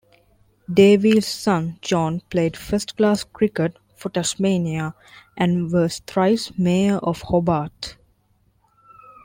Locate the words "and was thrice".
5.37-6.51